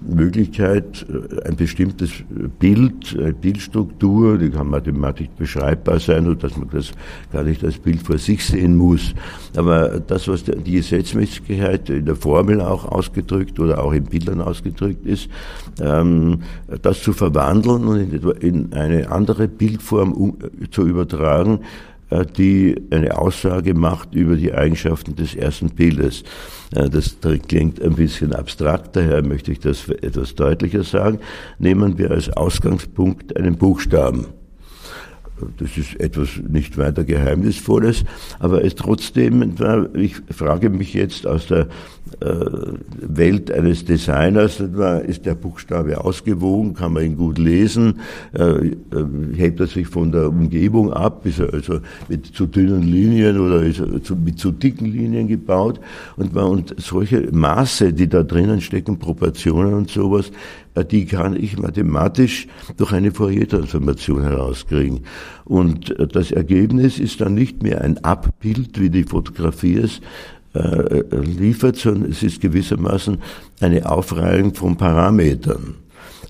[0.07, 1.07] Möglichkeit,
[1.47, 2.11] ein bestimmtes
[2.59, 6.93] Bild, eine Bildstruktur, die kann mathematisch beschreibbar sein, sodass man das
[7.33, 9.15] gar nicht als Bild vor sich sehen muss.
[9.57, 15.07] Aber das, was die Gesetzmäßigkeit in der Formel auch ausgedrückt oder auch in Bildern ausgedrückt
[15.07, 15.31] ist,
[15.81, 16.43] ähm,
[16.83, 20.37] das zu verwandeln und in eine andere Bildform
[20.71, 21.92] zu übertragen, äh,
[22.37, 26.25] die eine Aussage macht über die Eigenschaften des ersten Bildes.
[26.75, 27.17] Äh, das
[27.49, 31.19] klingt ein bisschen abstrakt, daher möchte ich das etwas deutlicher sagen.
[31.59, 34.27] Nehmen wir als Ausgangspunkt einen Buchstaben.
[35.59, 38.05] Das ist etwas nicht weiter Geheimnisvolles,
[38.39, 39.55] aber es trotzdem,
[39.95, 41.69] ich frage mich jetzt aus der
[42.21, 42.27] äh,
[43.01, 44.61] Welt eines Designers,
[45.07, 48.01] ist der Buchstabe ausgewogen, kann man ihn gut lesen,
[48.33, 48.75] äh, äh,
[49.35, 53.63] hebt er sich von der Umgebung ab, ist er also mit zu dünnen Linien oder
[53.63, 55.81] ist er mit zu dicken Linien gebaut?
[56.17, 60.31] Und, und solche Maße, die da drinnen stecken, Proportionen und sowas,
[60.91, 65.01] die kann ich mathematisch durch eine Fourier-Transformation herauskriegen.
[65.45, 70.01] Und das Ergebnis ist dann nicht mehr ein Abbild, wie die Fotografie es
[70.55, 73.19] äh, liefert, sondern es ist gewissermaßen
[73.61, 75.77] eine Aufreihung von Parametern.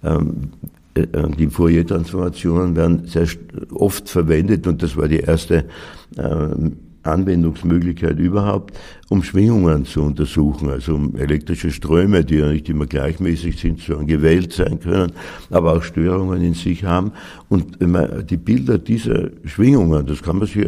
[0.04, 0.50] Ähm,
[0.94, 1.06] äh,
[1.38, 3.26] die Fourier-Transformationen werden sehr
[3.72, 5.64] oft verwendet und das war die erste
[6.18, 12.86] ähm, Anwendungsmöglichkeit überhaupt, um Schwingungen zu untersuchen, also um elektrische Ströme, die ja nicht immer
[12.86, 15.12] gleichmäßig sind, sondern gewählt sein können,
[15.50, 17.12] aber auch Störungen in sich haben.
[17.48, 20.66] Und die Bilder dieser Schwingungen, das kann man sich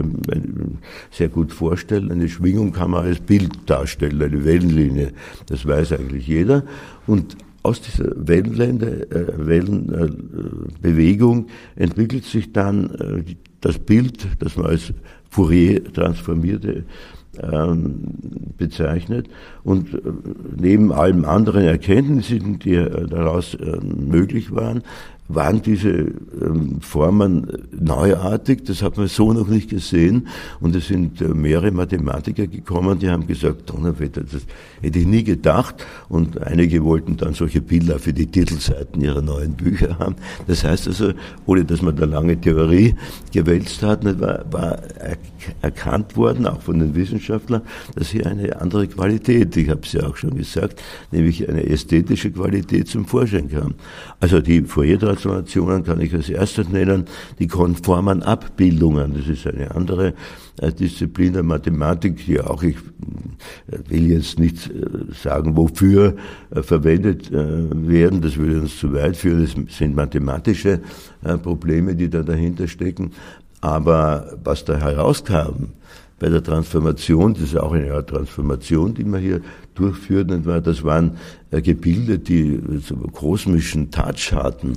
[1.11, 5.13] sehr gut vorstellen, eine Schwingung kann man als Bild darstellen, eine Wellenlinie,
[5.47, 6.65] das weiß eigentlich jeder.
[7.07, 13.25] Und aus dieser Wellenlände, äh, Wellenbewegung entwickelt sich dann äh,
[13.63, 14.93] das Bild, das man als
[15.35, 16.85] Fourier transformierte,
[17.43, 18.03] ähm,
[18.57, 19.29] bezeichnet.
[19.65, 19.99] Und äh,
[20.57, 24.83] neben allen anderen Erkenntnissen, die äh, daraus äh, möglich waren,
[25.29, 30.29] waren diese ähm, Formen neuartig, das hat man so noch nicht gesehen.
[30.61, 34.43] Und es sind äh, mehrere Mathematiker gekommen, die haben gesagt, Donnerwetter, das
[34.83, 35.85] hätte ich nie gedacht.
[36.09, 40.17] Und einige wollten dann solche Bilder für die Titelseiten ihrer neuen Bücher haben.
[40.47, 41.13] Das heißt also,
[41.47, 42.95] ohne dass man da lange Theorie
[43.33, 44.79] gewälzt hat, war,
[45.63, 47.63] erkannt worden, auch von den Wissenschaftlern,
[47.95, 52.31] dass hier eine andere Qualität, ich habe es ja auch schon gesagt, nämlich eine ästhetische
[52.31, 53.75] Qualität zum Vorschein kam.
[54.21, 57.05] Also die Fourier Transformationen kann ich als erstes nennen,
[57.39, 59.15] die konformen Abbildungen.
[59.15, 60.15] Das ist eine andere
[60.61, 62.77] äh, Disziplin der Mathematik, die auch, ich
[63.71, 66.15] äh, will jetzt nicht äh, sagen, wofür
[66.51, 70.81] verwendet werden, das würde uns zu weit führen, das sind mathematische
[71.43, 73.13] Probleme, die da dahinter stecken.
[73.61, 75.73] Aber was da herauskam,
[76.19, 79.41] bei der Transformation, das ist auch eine Art Transformation, die wir hier
[79.75, 81.13] durchführen, das waren
[81.51, 84.75] äh, Gebilde, die so kosmischen Touch hatten.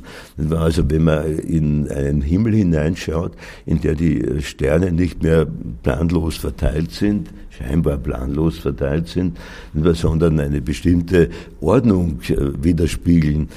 [0.50, 3.34] Also wenn man in einen Himmel hineinschaut,
[3.66, 5.48] in der die Sterne nicht mehr
[5.84, 9.38] planlos verteilt sind, scheinbar planlos verteilt sind,
[9.74, 11.30] sondern eine bestimmte
[11.60, 13.50] Ordnung äh, widerspiegeln.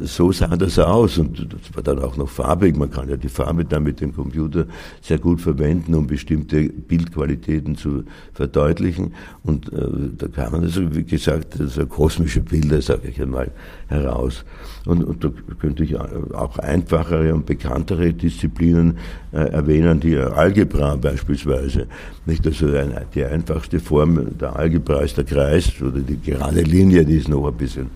[0.00, 2.76] So sah das aus und das war dann auch noch farbig.
[2.76, 4.66] Man kann ja die Farbe dann mit dem Computer
[5.00, 8.04] sehr gut verwenden, um bestimmte Bildqualitäten zu
[8.34, 9.14] verdeutlichen.
[9.42, 13.50] Und äh, da kamen also, wie gesagt, so kosmische Bilder, sage ich einmal,
[13.88, 14.44] heraus.
[14.86, 18.98] Und, und da könnte ich auch einfachere und bekanntere Disziplinen
[19.32, 21.86] äh, erwähnen, die Algebra beispielsweise.
[22.26, 27.04] Nicht also eine, die einfachste Form der Algebra ist der Kreis oder die gerade Linie,
[27.04, 27.90] die ist noch ein bisschen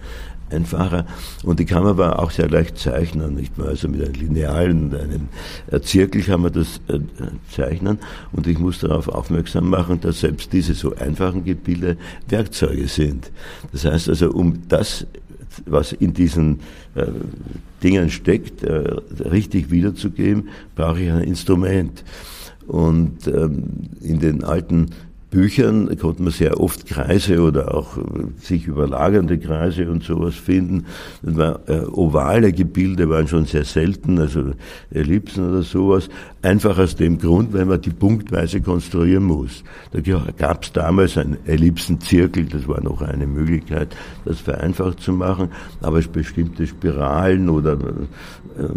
[0.53, 1.07] einfacher
[1.43, 3.69] und die kann man aber auch sehr leicht zeichnen, nicht wahr?
[3.69, 5.29] Also mit einem Linealen, einem
[5.83, 7.01] Zirkel kann man das äh,
[7.51, 7.99] zeichnen
[8.33, 11.97] und ich muss darauf aufmerksam machen, dass selbst diese so einfachen Gebilde
[12.29, 13.31] Werkzeuge sind.
[13.73, 15.07] Das heißt also, um das,
[15.67, 16.61] was in diesen
[16.95, 17.07] äh,
[17.83, 22.05] Dingen steckt, äh, richtig wiederzugeben, brauche ich ein Instrument.
[22.67, 23.65] Und ähm,
[24.01, 24.91] in den alten
[25.33, 27.97] Büchern konnte man sehr oft Kreise oder auch
[28.39, 30.85] sich überlagernde Kreise und sowas finden.
[31.27, 34.53] Äh, ovale Gebilde waren schon sehr selten, also
[34.91, 36.11] Ellipsen oder sowas.
[36.43, 39.65] Einfach aus dem Grund, weil man die punktweise konstruieren muss.
[39.93, 40.01] Da
[40.37, 45.49] gab es damals einen Ellipsenzirkel, das war noch eine Möglichkeit, das vereinfacht zu machen,
[45.81, 48.69] aber bestimmte Spiralen oder äh,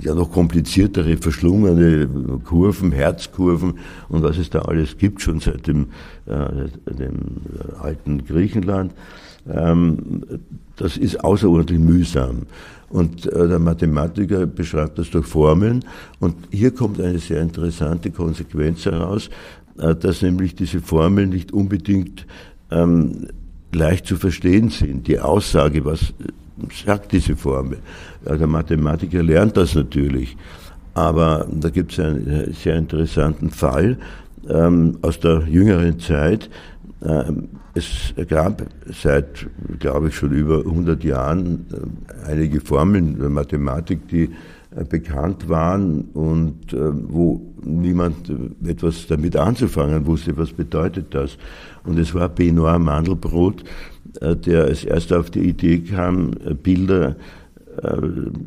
[0.00, 2.08] ja noch kompliziertere, verschlungene
[2.44, 3.74] Kurven, Herzkurven
[4.08, 5.86] und was es da alles gibt, schon seit dem,
[6.26, 7.14] äh, dem
[7.80, 8.92] alten Griechenland.
[9.48, 10.22] Ähm,
[10.76, 12.42] das ist außerordentlich mühsam.
[12.88, 15.84] Und äh, der Mathematiker beschreibt das durch Formeln.
[16.20, 19.28] Und hier kommt eine sehr interessante Konsequenz heraus,
[19.78, 22.26] äh, dass nämlich diese Formeln nicht unbedingt
[22.70, 23.28] ähm,
[23.72, 25.08] leicht zu verstehen sind.
[25.08, 26.12] Die Aussage, was
[26.84, 27.78] sagt diese Formel.
[28.24, 30.36] Der Mathematiker lernt das natürlich.
[30.94, 33.98] Aber da gibt es einen sehr interessanten Fall
[34.48, 36.48] ähm, aus der jüngeren Zeit.
[37.02, 39.46] Ähm, es gab seit,
[39.78, 44.30] glaube ich, schon über 100 Jahren äh, einige Formeln der Mathematik, die
[44.74, 51.36] äh, bekannt waren und äh, wo niemand äh, etwas damit anzufangen wusste, was bedeutet das.
[51.84, 53.66] Und es war Benoit Mandelbrot, äh,
[54.20, 57.16] der als erster auf die Idee kam, äh, Bilder
[57.82, 57.96] äh,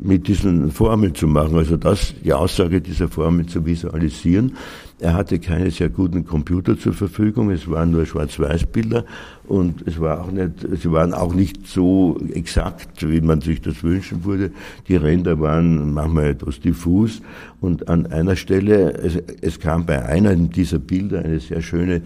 [0.02, 4.56] mit diesen Formeln zu machen, also das, die Aussage dieser Formel zu visualisieren.
[4.98, 9.04] Er hatte keine sehr guten Computer zur Verfügung, es waren nur Schwarz-Weiß-Bilder
[9.46, 10.52] und es war auch nicht,
[10.82, 14.50] sie waren auch nicht so exakt, wie man sich das wünschen würde.
[14.88, 17.22] Die Ränder waren manchmal etwas diffus
[17.60, 22.02] und an einer Stelle, es, es kam bei einem dieser Bilder eine sehr schöne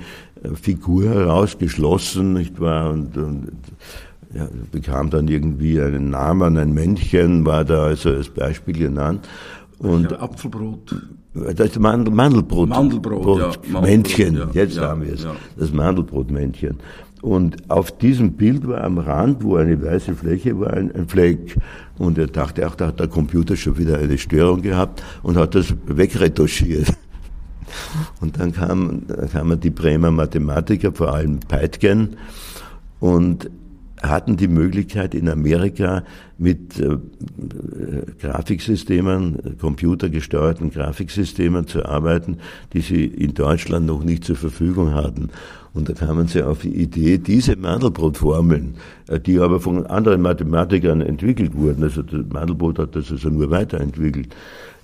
[0.55, 3.53] Figur herausgeschlossen, nicht wahr, und, und
[4.35, 9.29] ja, bekam dann irgendwie einen Namen, ein Männchen war da also als Beispiel genannt.
[9.79, 10.97] Und ja, Apfelbrot.
[11.35, 12.69] Das ist Mandel, Mandelbrot.
[12.69, 15.27] Mandelbrot, Brot, ja, Mandelbrot, Männchen, ja, jetzt ja, haben wir es.
[15.57, 16.79] Das Mandelbrotmännchen.
[17.23, 21.57] Und auf diesem Bild war am Rand, wo eine weiße Fläche war, ein, ein Fleck.
[21.97, 25.55] Und er dachte, ach, da hat der Computer schon wieder eine Störung gehabt und hat
[25.55, 26.93] das wegretuschiert.
[28.21, 32.17] Und dann kamen, kamen die Bremer Mathematiker, vor allem Peitgen,
[33.01, 33.51] und
[34.09, 36.05] hatten die Möglichkeit in Amerika
[36.39, 36.97] mit äh,
[38.21, 42.39] Grafiksystemen, computergesteuerten Grafiksystemen zu arbeiten,
[42.73, 45.31] die sie in Deutschland noch nicht zur Verfügung hatten.
[45.73, 48.75] Und da kamen sie auf die Idee, diese Mandelbrot-Formeln,
[49.09, 54.35] äh, die aber von anderen Mathematikern entwickelt wurden, also Mandelbrot hat das also nur weiterentwickelt.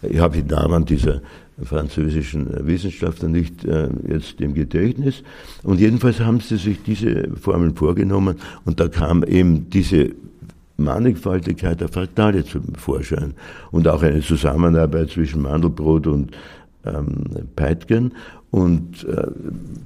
[0.02, 1.20] Ich habe den Namen dieser
[1.64, 5.22] französischen Wissenschaftler nicht äh, jetzt im Gedächtnis.
[5.62, 10.10] Und jedenfalls haben sie sich diese Formeln vorgenommen und da kam eben diese
[10.80, 13.34] Mannigfaltigkeit der Fraktale zum Vorschein
[13.70, 16.30] und auch eine Zusammenarbeit zwischen Mandelbrot und
[16.84, 17.24] ähm,
[17.56, 18.12] Peitgen.
[18.50, 19.28] Und äh,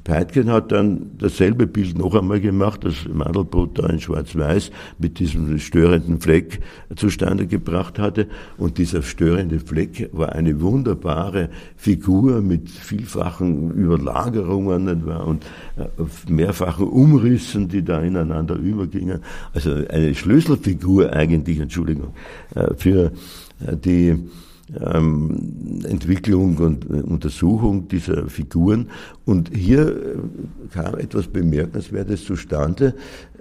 [0.04, 5.58] Peitgen hat dann dasselbe Bild noch einmal gemacht, das Mandelbrot da in Schwarz-Weiß mit diesem
[5.58, 6.60] störenden Fleck
[6.96, 8.26] zustande gebracht hatte.
[8.56, 15.44] Und dieser störende Fleck war eine wunderbare Figur mit vielfachen Überlagerungen und
[15.76, 19.20] äh, mehrfachen Umrissen, die da ineinander übergingen.
[19.52, 22.14] Also eine Schlüsselfigur eigentlich, Entschuldigung,
[22.54, 23.12] äh, für
[23.66, 24.16] äh, die
[24.80, 28.88] ähm, Entwicklung und äh, Untersuchung dieser Figuren.
[29.24, 30.18] Und hier äh,
[30.72, 32.94] kam etwas Bemerkenswertes zustande.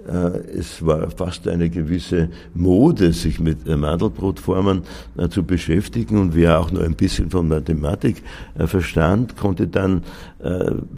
[0.06, 4.82] Äh, es war fast eine gewisse Mode, sich mit Mandelbrotformen
[5.30, 6.18] zu beschäftigen.
[6.18, 8.22] Und wer auch nur ein bisschen von Mathematik
[8.66, 10.02] verstand, konnte dann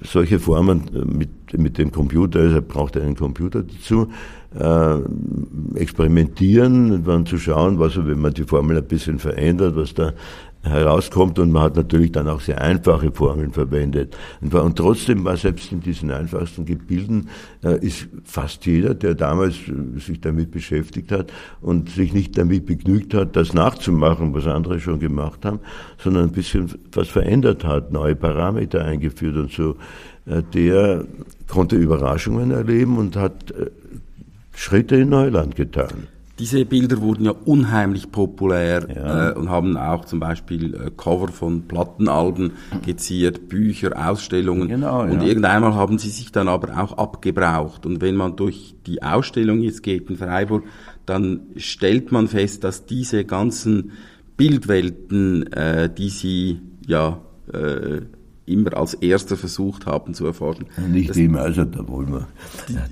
[0.03, 4.09] solche Formen mit, mit dem Computer, also er brauchte einen Computer dazu,
[4.59, 10.13] äh, experimentieren, dann zu schauen, was, wenn man die Formel ein bisschen verändert, was da
[10.67, 14.17] herauskommt und man hat natürlich dann auch sehr einfache Formeln verwendet.
[14.41, 17.29] Und, trotzdem war selbst in diesen einfachsten Gebilden
[17.65, 22.67] äh, ist fast jeder, der damals äh, sich damit beschäftigt hat und sich nicht damit
[22.67, 25.61] begnügt hat, das nachzumachen, was andere schon gemacht haben,
[25.99, 29.77] sondern ein bisschen was verändert hat, neue Parameter eingeführt und so,
[30.27, 31.05] äh, der
[31.49, 33.55] konnte Überraschungen erleben und hat
[34.55, 36.09] Schritte in Neuland getan.
[36.39, 39.31] Diese Bilder wurden ja unheimlich populär ja.
[39.31, 42.53] Äh, und haben auch zum Beispiel äh, Cover von Plattenalben
[42.85, 44.69] geziert, Bücher, Ausstellungen.
[44.69, 45.29] Genau, und ja.
[45.29, 47.87] irgendeinmal haben sie sich dann aber auch abgebraucht.
[47.87, 50.65] Und wenn man durch die Ausstellung jetzt geht in Freiburg,
[51.07, 53.93] dann stellt man fest, dass diese ganzen
[54.37, 57.21] Bildwelten, äh, die Sie ja
[57.53, 58.03] äh,
[58.47, 60.67] immer als Erster versucht haben zu erforschen.
[60.89, 62.29] nicht das, immer, also da wollen wir,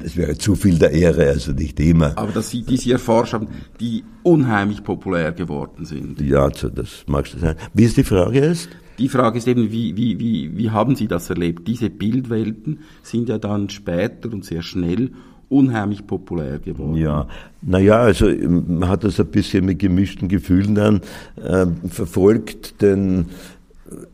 [0.02, 2.12] das wäre zu viel der Ehre, also nicht immer.
[2.16, 3.48] Aber dass Sie diese erforscht haben,
[3.80, 6.20] die unheimlich populär geworden sind.
[6.20, 7.56] Ja, also das magst du sein.
[7.72, 8.68] Wie ist die Frage jetzt?
[8.98, 11.66] Die Frage ist eben, wie, wie, wie, wie haben Sie das erlebt?
[11.66, 15.10] Diese Bildwelten sind ja dann später und sehr schnell
[15.48, 16.96] unheimlich populär geworden.
[16.96, 17.28] Ja,
[17.62, 21.00] naja, also man hat das ein bisschen mit gemischten Gefühlen dann
[21.36, 23.26] äh, verfolgt, denn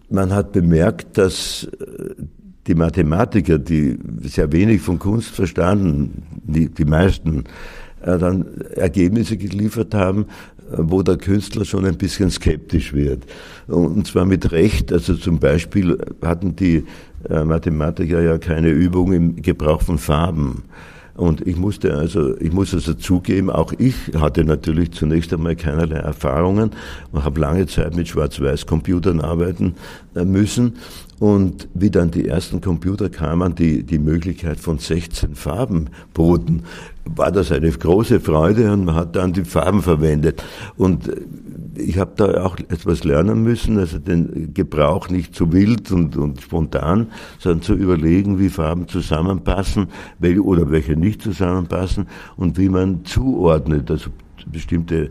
[0.08, 2.14] man hat bemerkt, dass äh,
[2.66, 7.44] die Mathematiker, die sehr wenig von Kunst verstanden, die, die meisten,
[8.02, 10.26] äh, dann Ergebnisse geliefert haben,
[10.70, 13.24] äh, wo der Künstler schon ein bisschen skeptisch wird.
[13.66, 14.92] Und zwar mit Recht.
[14.92, 16.84] Also zum Beispiel hatten die
[17.28, 20.62] Mathematiker ja keine Übung im Gebrauch von Farben.
[21.20, 25.98] Und ich musste also, ich muss also zugeben, auch ich hatte natürlich zunächst einmal keinerlei
[25.98, 26.70] Erfahrungen
[27.12, 29.74] und habe lange Zeit mit Schwarz-Weiß-Computern arbeiten
[30.14, 30.76] äh, müssen.
[31.18, 36.62] Und wie dann die ersten Computer kamen, die die Möglichkeit von 16 Farben boten,
[37.14, 40.42] war das eine große Freude und man hat dann die Farben verwendet.
[40.76, 41.16] Und äh,
[41.76, 46.40] ich habe da auch etwas lernen müssen, also den Gebrauch nicht zu wild und, und
[46.40, 53.04] spontan, sondern zu überlegen, wie Farben zusammenpassen welche, oder welche nicht zusammenpassen und wie man
[53.04, 54.10] zuordnet, also
[54.50, 55.10] bestimmte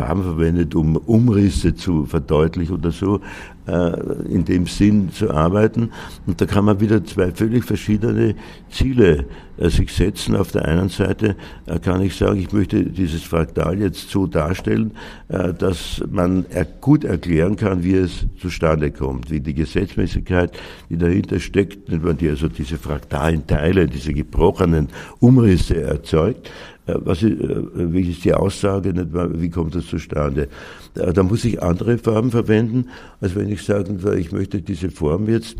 [0.00, 3.20] Farben verwendet, um Umrisse zu verdeutlichen oder so,
[3.66, 5.90] äh, in dem Sinn zu arbeiten.
[6.26, 8.34] Und da kann man wieder zwei völlig verschiedene
[8.70, 9.26] Ziele
[9.58, 10.36] äh, sich setzen.
[10.36, 11.36] Auf der einen Seite
[11.66, 14.92] äh, kann ich sagen, ich möchte dieses Fraktal jetzt so darstellen,
[15.28, 16.46] dass man
[16.80, 20.58] gut erklären kann, wie es zustande kommt, wie die Gesetzmäßigkeit,
[20.88, 24.88] die dahinter steckt, wenn man die also diese fraktalen Teile, diese gebrochenen
[25.20, 26.50] Umrisse erzeugt,
[26.98, 28.94] was ist, wie ist die Aussage,
[29.34, 30.48] wie kommt das zustande?
[30.94, 32.86] Da muss ich andere Farben verwenden,
[33.20, 35.56] als wenn ich würde, ich möchte diese Form jetzt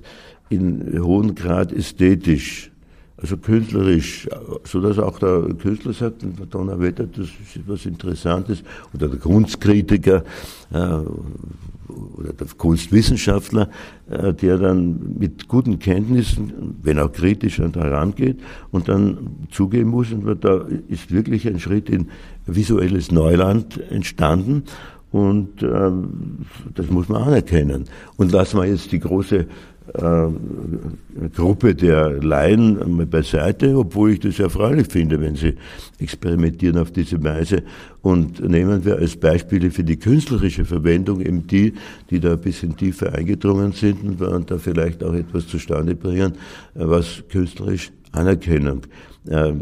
[0.49, 2.71] in hohem Grad ästhetisch,
[3.21, 4.29] also künstlerisch,
[4.65, 8.63] so dass auch der Künstler sagt, Donnerwetter, das ist etwas Interessantes,
[8.95, 10.25] oder der Kunstkritiker
[10.73, 13.69] äh, oder der Kunstwissenschaftler,
[14.09, 18.39] äh, der dann mit guten Kenntnissen, wenn auch kritisch, herangeht
[18.71, 19.19] und dann
[19.51, 22.09] zugeben muss, und da ist wirklich ein Schritt in
[22.47, 24.65] visuelles Neuland entstanden.
[25.13, 27.87] Und ähm, das muss man anerkennen.
[28.17, 29.47] Und lassen wir jetzt die große
[29.93, 35.55] Gruppe der Laien beiseite, obwohl ich das erfreulich finde, wenn sie
[35.99, 37.63] experimentieren auf diese Weise.
[38.03, 41.75] Und nehmen wir als Beispiele für die künstlerische Verwendung eben die,
[42.11, 46.35] die da ein bisschen tiefer eingedrungen sind und da vielleicht auch etwas zustande bringen,
[46.75, 48.83] was künstlerisch Anerkennung
[49.29, 49.53] äh,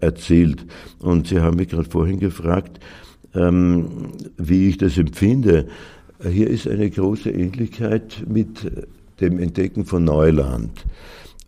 [0.00, 0.64] erzielt.
[1.00, 2.80] Und Sie haben mich gerade vorhin gefragt,
[3.34, 5.66] ähm, wie ich das empfinde.
[6.22, 8.70] Hier ist eine große Ähnlichkeit mit
[9.20, 10.84] dem Entdecken von Neuland.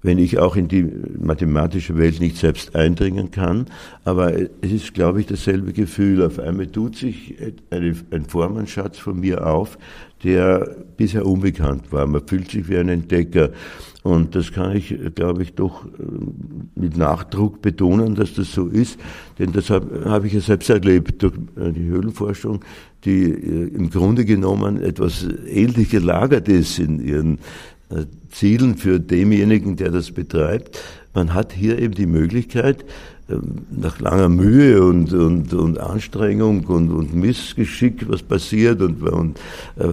[0.05, 0.83] Wenn ich auch in die
[1.19, 3.67] mathematische Welt nicht selbst eindringen kann,
[4.05, 6.25] aber es ist, glaube ich, dasselbe Gefühl.
[6.25, 7.37] Auf einmal tut sich
[7.71, 9.79] eine, ein Formenschatz von mir auf,
[10.25, 12.07] der bisher unbekannt war.
[12.09, 13.51] Man fühlt sich wie ein Entdecker.
[14.03, 15.89] Und das kann ich, glaube ich, doch äh,
[16.75, 18.99] mit Nachdruck betonen, dass das so ist.
[19.39, 22.65] Denn das habe hab ich ja selbst erlebt durch äh, die Höhlenforschung,
[23.05, 27.39] die äh, im Grunde genommen etwas ähnlich gelagert ist in ihren
[28.31, 30.81] Zielen für denjenigen, der das betreibt.
[31.13, 32.87] Man hat hier eben die Möglichkeit,
[33.71, 39.39] nach langer Mühe und, und, und Anstrengung und, und Missgeschick, was passiert und, und
[39.77, 39.89] äh,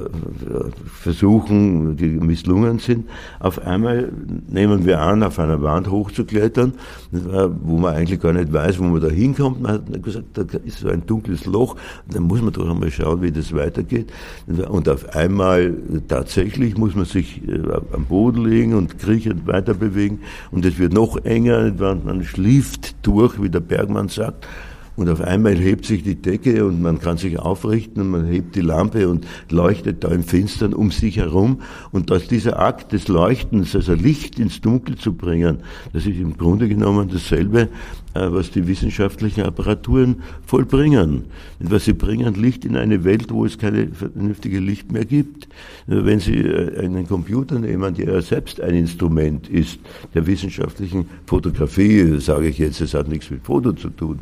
[0.87, 3.05] Versuchen, die misslungen sind,
[3.39, 4.11] auf einmal
[4.49, 6.73] nehmen wir an, auf einer Wand hochzuklettern,
[7.11, 9.61] wo man eigentlich gar nicht weiß, wo man da hinkommt.
[9.61, 11.75] Man hat gesagt, da ist so ein dunkles Loch,
[12.11, 14.11] da muss man doch einmal schauen, wie das weitergeht.
[14.47, 15.73] Und auf einmal
[16.07, 17.59] tatsächlich muss man sich äh,
[17.93, 20.19] am Boden legen und kriechend weiter bewegen
[20.51, 24.47] und es wird noch enger, man schlieft durch durch, wie der Bergmann sagt.
[24.95, 28.55] Und auf einmal hebt sich die Decke und man kann sich aufrichten und man hebt
[28.57, 31.61] die Lampe und leuchtet da im Finstern um sich herum.
[31.91, 35.59] Und dass dieser Akt des Leuchtens, also Licht ins Dunkel zu bringen,
[35.93, 37.69] das ist im Grunde genommen dasselbe,
[38.13, 41.25] was die wissenschaftlichen Apparaturen vollbringen.
[41.59, 45.47] Was sie bringen, Licht in eine Welt, wo es keine vernünftige Licht mehr gibt.
[45.85, 49.79] Wenn Sie äh, einen Computer nehmen, der ja selbst ein Instrument ist,
[50.13, 54.19] der wissenschaftlichen Fotografie, sage ich jetzt, es hat nichts mit Foto zu tun,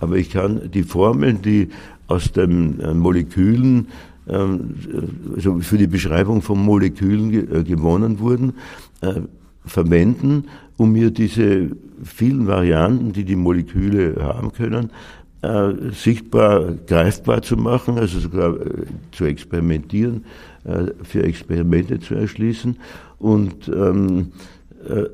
[0.00, 1.68] aber ich kann die Formeln, die
[2.08, 3.88] aus den äh, Molekülen
[4.28, 4.74] ähm,
[5.34, 7.30] also für die Beschreibung von Molekülen
[7.64, 8.52] gewonnen wurden,
[9.64, 10.44] verwenden,
[10.80, 14.88] um mir diese vielen Varianten, die die Moleküle haben können,
[15.42, 20.24] äh, sichtbar greifbar zu machen, also sogar äh, zu experimentieren,
[20.64, 22.78] äh, für Experimente zu erschließen.
[23.18, 24.32] Und ähm,
[24.88, 25.04] äh,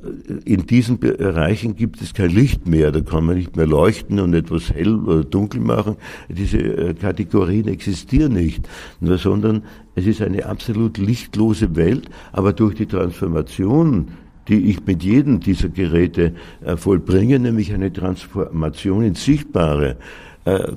[0.44, 4.34] in diesen Bereichen gibt es kein Licht mehr, da kann man nicht mehr leuchten und
[4.34, 5.96] etwas hell oder dunkel machen.
[6.28, 8.68] Diese äh, Kategorien existieren nicht,
[9.00, 9.64] sondern
[9.96, 14.12] es ist eine absolut lichtlose Welt, aber durch die Transformation
[14.48, 16.32] die ich mit jedem dieser Geräte
[16.64, 19.96] äh, vollbringe, nämlich eine Transformation ins Sichtbare,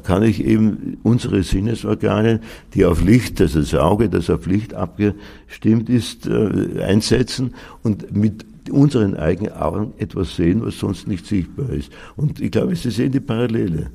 [0.02, 2.40] kann ich eben unsere Sinnesorgane,
[2.74, 7.54] die auf Licht, also das Auge, das auf Licht abgestimmt ist, einsetzen
[7.84, 11.92] und mit unseren eigenen Augen etwas sehen, was sonst nicht sichtbar ist.
[12.16, 13.92] Und ich glaube, Sie sehen die Parallele.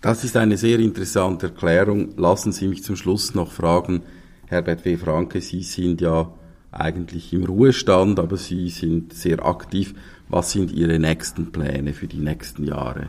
[0.00, 2.16] Das ist eine sehr interessante Erklärung.
[2.16, 4.02] Lassen Sie mich zum Schluss noch fragen,
[4.46, 4.96] Herbert W.
[4.96, 6.32] Franke, Sie sind ja
[6.72, 9.94] eigentlich im Ruhestand, aber Sie sind sehr aktiv.
[10.28, 13.08] Was sind Ihre nächsten Pläne für die nächsten Jahre?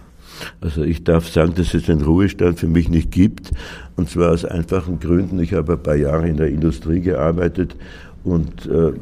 [0.62, 3.52] Also ich darf sagen, dass es den Ruhestand für mich nicht gibt.
[3.96, 5.40] Und zwar aus einfachen Gründen.
[5.40, 7.76] Ich habe ein paar Jahre in der Industrie gearbeitet
[8.24, 8.94] und äh,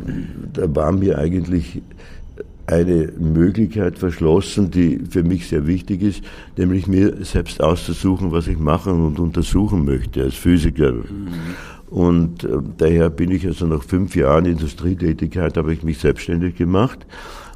[0.54, 1.82] da war mir eigentlich
[2.68, 6.24] eine Möglichkeit verschlossen, die für mich sehr wichtig ist,
[6.56, 10.92] nämlich mir selbst auszusuchen, was ich machen und untersuchen möchte als Physiker.
[10.92, 11.28] Mhm.
[11.90, 17.06] Und äh, daher bin ich also nach fünf Jahren Industrietätigkeit, habe ich mich selbstständig gemacht.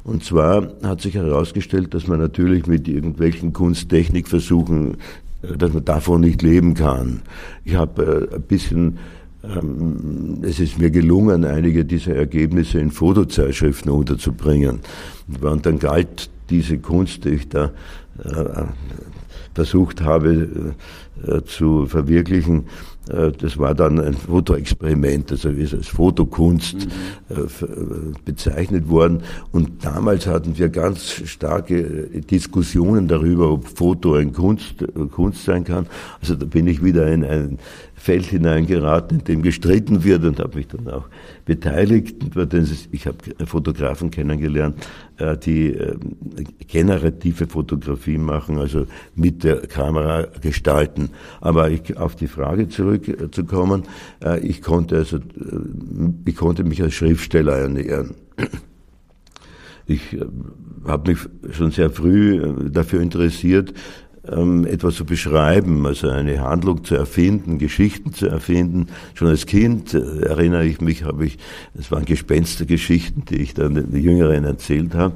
[0.02, 4.96] Und zwar hat sich herausgestellt, dass man natürlich mit irgendwelchen Kunsttechnikversuchen,
[5.42, 7.22] äh, dass man davon nicht leben kann.
[7.64, 8.98] Ich habe äh, ein bisschen
[9.44, 14.80] ähm, es ist mir gelungen, einige dieser Ergebnisse in Fotozeitschriften unterzubringen.
[15.40, 17.70] Und dann galt diese Kunst, die ich da
[19.54, 20.74] versucht habe
[21.26, 22.66] äh, zu verwirklichen,
[23.08, 26.90] äh, das war dann ein Fotoexperiment, also ist als Fotokunst mhm.
[27.30, 29.22] Äh, bezeichnet worden.
[29.52, 35.86] Und damals hatten wir ganz starke Diskussionen darüber, ob Foto ein Kunst, Kunst sein kann.
[36.20, 37.58] Also da bin ich wieder in ein
[37.94, 41.06] Feld hineingeraten, in dem gestritten wird und habe mich dann auch
[41.46, 42.16] beteiligt.
[42.92, 44.76] Ich habe Fotografen kennengelernt,
[45.16, 46.00] äh, die ähm,
[46.66, 51.10] generative Fotografie machen, also mit der Kamera gestalten.
[51.40, 53.84] Aber ich, auf die Frage zurückzukommen,
[54.24, 55.20] äh, ich konnte also, äh,
[56.24, 58.14] ich konnte mich als Schriftsteller ernähren.
[59.86, 60.16] Ich
[60.86, 61.18] habe mich
[61.50, 63.74] schon sehr früh dafür interessiert,
[64.30, 68.86] ähm, etwas zu beschreiben, also eine Handlung zu erfinden, Geschichten zu erfinden.
[69.14, 71.38] Schon als Kind äh, erinnere ich mich, habe ich,
[71.78, 75.14] es waren Gespenstergeschichten, die ich dann den Jüngeren erzählt habe.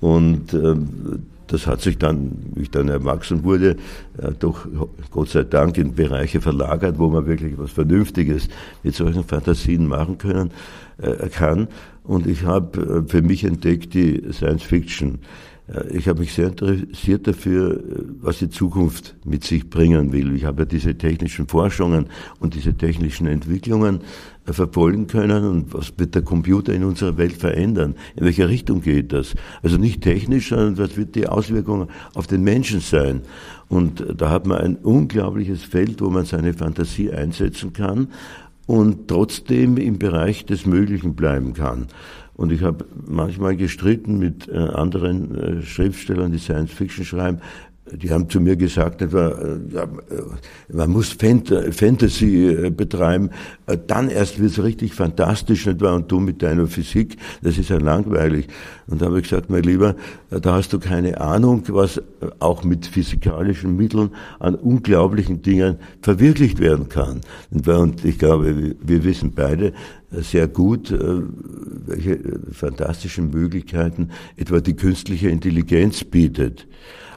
[0.00, 3.76] Und ähm, das hat sich dann, wie ich dann erwachsen wurde,
[4.18, 4.66] äh, doch
[5.10, 8.48] Gott sei Dank in Bereiche verlagert, wo man wirklich was Vernünftiges
[8.82, 10.50] mit solchen Fantasien machen können
[10.98, 11.68] äh, kann.
[12.04, 15.18] Und ich habe äh, für mich entdeckt die Science Fiction.
[15.90, 17.82] Ich habe mich sehr interessiert dafür,
[18.20, 20.34] was die Zukunft mit sich bringen will.
[20.34, 22.06] Ich habe ja diese technischen Forschungen
[22.40, 24.00] und diese technischen Entwicklungen
[24.46, 27.96] äh, verfolgen können und was wird der Computer in unserer Welt verändern?
[28.16, 29.34] In welche Richtung geht das?
[29.62, 33.20] Also nicht technisch, sondern was wird die Auswirkung auf den Menschen sein?
[33.68, 38.08] Und da hat man ein unglaubliches Feld, wo man seine Fantasie einsetzen kann
[38.66, 41.88] und trotzdem im Bereich des Möglichen bleiben kann.
[42.38, 47.40] Und ich habe manchmal gestritten mit äh, anderen äh, Schriftstellern, die Science Fiction schreiben,
[47.90, 49.08] die haben zu mir gesagt, äh,
[50.72, 53.30] man muss Fantasy betreiben,
[53.88, 57.78] dann erst wird es richtig fantastisch, etwa, und du mit deiner Physik, das ist ja
[57.78, 58.46] langweilig.
[58.86, 59.96] Und da habe ich gesagt, mein Lieber,
[60.30, 62.00] da hast du keine Ahnung, was
[62.38, 67.22] auch mit physikalischen Mitteln an unglaublichen Dingen verwirklicht werden kann.
[67.50, 69.72] Und ich glaube, wir wissen beide
[70.10, 72.18] sehr gut, welche
[72.52, 76.66] fantastischen Möglichkeiten etwa die künstliche Intelligenz bietet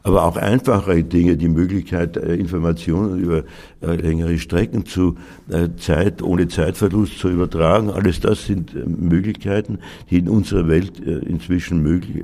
[0.03, 3.43] aber auch einfachere Dinge, die Möglichkeit, äh, Informationen über
[3.81, 5.15] äh, längere Strecken zu
[5.49, 7.89] äh, Zeit, ohne Zeitverlust zu übertragen.
[7.89, 9.79] Alles das sind Möglichkeiten,
[10.09, 12.23] die in unserer Welt inzwischen möglich,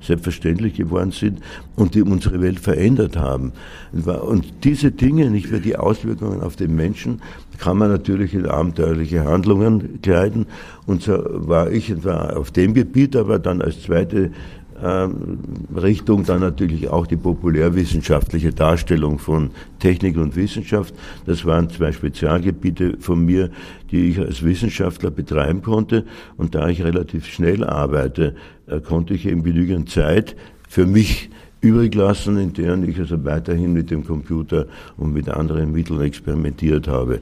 [0.00, 1.40] selbstverständlich geworden sind
[1.76, 3.52] und die unsere Welt verändert haben.
[3.92, 7.20] Und diese Dinge, nicht mehr die Auswirkungen auf den Menschen,
[7.58, 10.46] kann man natürlich in abenteuerliche Handlungen kleiden.
[10.86, 14.30] Und so war ich etwa auf dem Gebiet, aber dann als zweite
[14.82, 20.94] Richtung dann natürlich auch die populärwissenschaftliche Darstellung von Technik und Wissenschaft.
[21.26, 23.50] Das waren zwei Spezialgebiete von mir,
[23.90, 26.04] die ich als Wissenschaftler betreiben konnte.
[26.36, 28.34] Und da ich relativ schnell arbeite,
[28.66, 30.36] äh, konnte ich eben genügend Zeit
[30.68, 34.66] für mich übrig lassen, in deren ich also weiterhin mit dem Computer
[34.96, 37.20] und mit anderen Mitteln experimentiert habe.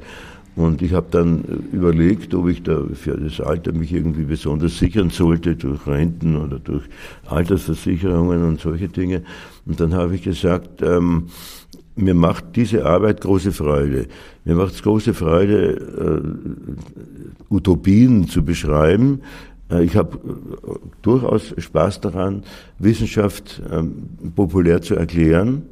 [0.59, 5.11] Und ich habe dann überlegt, ob ich da für das Alter mich irgendwie besonders sichern
[5.11, 6.82] sollte durch Renten oder durch
[7.26, 9.22] Altersversicherungen und solche Dinge.
[9.66, 11.28] Und dann habe ich gesagt, ähm,
[11.94, 14.09] mir macht diese Arbeit große Freude.
[14.44, 16.24] Mir macht es große Freude,
[17.50, 19.20] äh, Utopien zu beschreiben.
[19.70, 20.70] Äh, ich habe äh,
[21.02, 22.42] durchaus Spaß daran,
[22.80, 25.62] Wissenschaft ähm, populär zu erklären.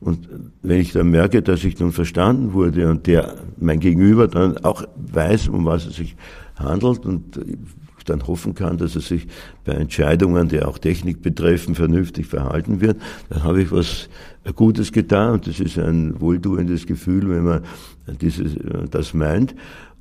[0.00, 0.28] Und
[0.62, 4.84] wenn ich dann merke, dass ich nun verstanden wurde und der mein Gegenüber dann auch
[4.96, 6.16] weiß, um was es sich
[6.56, 7.38] handelt und
[8.08, 9.26] dann hoffen kann, dass er sich
[9.64, 14.08] bei Entscheidungen, die auch Technik betreffen, vernünftig verhalten wird, dann habe ich was
[14.54, 17.62] Gutes getan und das ist ein wohltuendes Gefühl, wenn man
[18.20, 18.56] dieses,
[18.90, 19.54] das meint.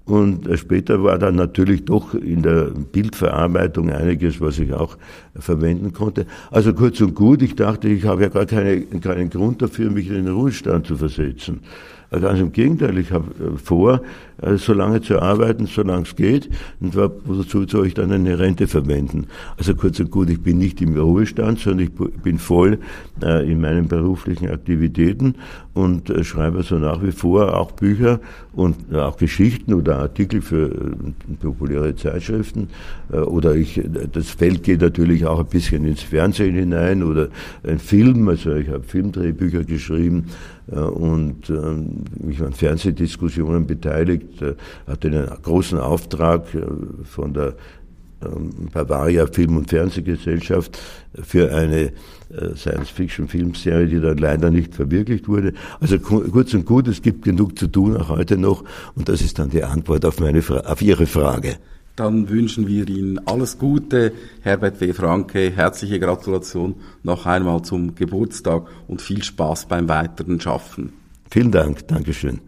[0.05, 4.97] Und später war dann natürlich doch in der Bildverarbeitung einiges, was ich auch
[5.35, 6.27] verwenden konnte.
[6.51, 10.07] Also kurz und gut, ich dachte, ich habe ja gar keine, keinen Grund dafür, mich
[10.07, 11.61] in den Ruhestand zu versetzen.
[12.19, 14.01] Ganz im Gegenteil, ich habe äh, vor,
[14.41, 16.49] äh, so lange zu arbeiten, solange es geht,
[16.79, 19.27] und wozu soll ich dann eine Rente verwenden?
[19.57, 22.79] Also kurz und gut, ich bin nicht im Ruhestand, sondern ich bin voll
[23.23, 25.35] äh, in meinen beruflichen Aktivitäten
[25.73, 28.21] und schreibe so nach wie vor auch Bücher
[28.53, 30.95] und auch Geschichten oder Artikel für
[31.41, 32.69] populäre Zeitschriften.
[33.11, 33.81] Oder ich,
[34.13, 37.27] das Feld geht natürlich auch ein bisschen ins Fernsehen hinein oder
[37.63, 40.27] ein Film, also ich habe Filmdrehbücher geschrieben
[40.67, 44.55] und ähm, mich an Fernsehdiskussionen beteiligt, äh,
[44.87, 46.61] hatte einen großen Auftrag äh,
[47.03, 47.55] von der
[48.23, 50.79] ähm, Bavaria Film- und Fernsehgesellschaft
[51.21, 51.91] für eine
[52.29, 55.53] äh, Science-Fiction-Filmserie, die dann leider nicht verwirklicht wurde.
[55.79, 58.63] Also kurz und gut, es gibt genug zu tun, auch heute noch.
[58.95, 61.57] Und das ist dann die Antwort auf, meine, auf Ihre Frage.
[61.95, 64.91] Dann wünschen wir Ihnen alles Gute, Herbert W.
[64.93, 65.51] Franke.
[65.51, 70.93] Herzliche Gratulation noch einmal zum Geburtstag und viel Spaß beim weiteren Schaffen.
[71.29, 71.87] Vielen Dank.
[71.87, 72.41] Dankeschön.